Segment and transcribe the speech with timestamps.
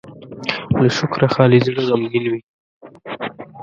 [0.79, 2.41] له شکره خالي زړه غمګين وي.